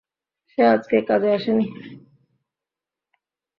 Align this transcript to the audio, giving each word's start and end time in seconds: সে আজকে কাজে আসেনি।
সে 0.49 0.61
আজকে 0.67 0.97
কাজে 1.09 1.29
আসেনি। 1.33 1.65